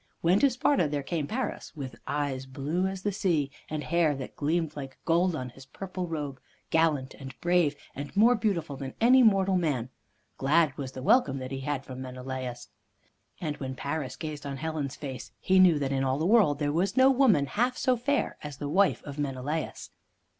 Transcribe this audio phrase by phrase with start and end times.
[0.21, 4.35] When to Sparta there came Paris, with eyes blue as the sea, and hair that
[4.35, 6.39] gleamed like gold on his purple robe,
[6.71, 9.89] gallant and brave, and more beautiful than any mortal man,
[10.39, 12.69] glad was the welcome that he had from Menelaus.
[13.39, 16.73] And when Paris gazed on Helen's face, he knew that in all the world there
[16.73, 19.91] was no woman half so fair as the wife of Menelaus.